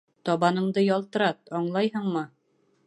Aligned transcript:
Табаныңды 0.29 0.85
ялтырат, 0.85 1.39
аңлайһыңмы! 1.61 2.27